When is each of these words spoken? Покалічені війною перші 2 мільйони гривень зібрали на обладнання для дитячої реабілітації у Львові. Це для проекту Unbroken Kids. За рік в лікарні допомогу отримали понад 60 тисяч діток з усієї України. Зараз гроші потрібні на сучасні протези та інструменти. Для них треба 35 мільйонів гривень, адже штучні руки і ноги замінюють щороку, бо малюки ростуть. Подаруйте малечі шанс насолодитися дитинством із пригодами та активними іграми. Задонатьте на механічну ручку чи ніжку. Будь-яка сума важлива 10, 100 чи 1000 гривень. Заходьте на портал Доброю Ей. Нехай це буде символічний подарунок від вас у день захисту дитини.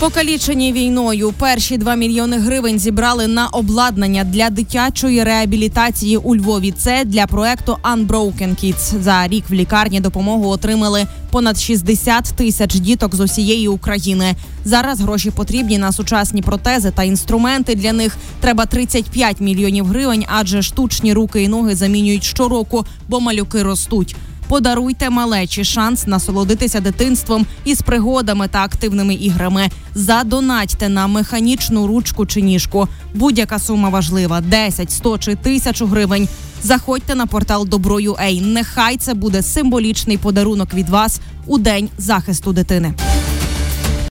Покалічені 0.00 0.72
війною 0.72 1.32
перші 1.38 1.78
2 1.78 1.94
мільйони 1.94 2.38
гривень 2.38 2.78
зібрали 2.78 3.26
на 3.26 3.48
обладнання 3.48 4.24
для 4.24 4.50
дитячої 4.50 5.24
реабілітації 5.24 6.16
у 6.16 6.36
Львові. 6.36 6.70
Це 6.70 7.04
для 7.04 7.26
проекту 7.26 7.76
Unbroken 7.82 8.64
Kids. 8.64 9.02
За 9.02 9.28
рік 9.28 9.44
в 9.48 9.52
лікарні 9.52 10.00
допомогу 10.00 10.48
отримали 10.48 11.06
понад 11.30 11.58
60 11.58 12.24
тисяч 12.24 12.74
діток 12.74 13.14
з 13.14 13.20
усієї 13.20 13.68
України. 13.68 14.34
Зараз 14.64 15.00
гроші 15.00 15.30
потрібні 15.30 15.78
на 15.78 15.92
сучасні 15.92 16.42
протези 16.42 16.90
та 16.90 17.02
інструменти. 17.02 17.74
Для 17.74 17.92
них 17.92 18.16
треба 18.40 18.66
35 18.66 19.40
мільйонів 19.40 19.86
гривень, 19.86 20.24
адже 20.28 20.62
штучні 20.62 21.12
руки 21.12 21.42
і 21.42 21.48
ноги 21.48 21.74
замінюють 21.74 22.24
щороку, 22.24 22.86
бо 23.08 23.20
малюки 23.20 23.62
ростуть. 23.62 24.16
Подаруйте 24.48 25.10
малечі 25.10 25.64
шанс 25.64 26.06
насолодитися 26.06 26.80
дитинством 26.80 27.46
із 27.64 27.82
пригодами 27.82 28.48
та 28.48 28.62
активними 28.64 29.14
іграми. 29.14 29.68
Задонатьте 29.94 30.88
на 30.88 31.06
механічну 31.06 31.86
ручку 31.86 32.26
чи 32.26 32.40
ніжку. 32.40 32.88
Будь-яка 33.14 33.58
сума 33.58 33.88
важлива 33.88 34.40
10, 34.40 34.90
100 34.90 35.18
чи 35.18 35.32
1000 35.32 35.86
гривень. 35.86 36.28
Заходьте 36.62 37.14
на 37.14 37.26
портал 37.26 37.66
Доброю 37.68 38.16
Ей. 38.20 38.40
Нехай 38.40 38.96
це 38.96 39.14
буде 39.14 39.42
символічний 39.42 40.18
подарунок 40.18 40.74
від 40.74 40.88
вас 40.88 41.20
у 41.46 41.58
день 41.58 41.88
захисту 41.98 42.52
дитини. 42.52 42.94